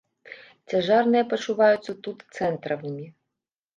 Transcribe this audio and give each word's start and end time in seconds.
Цяжарныя 0.73 1.23
пачуваюцца 1.33 1.91
тут 2.07 2.25
цэнтравымі. 2.39 3.05